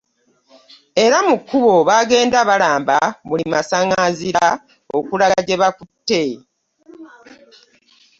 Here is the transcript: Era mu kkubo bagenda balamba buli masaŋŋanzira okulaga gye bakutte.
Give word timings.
Era 1.03 1.17
mu 1.27 1.35
kkubo 1.39 1.73
bagenda 1.89 2.39
balamba 2.49 2.97
buli 3.27 3.43
masaŋŋanzira 3.53 4.45
okulaga 4.97 5.39
gye 5.47 5.55
bakutte. 5.61 6.21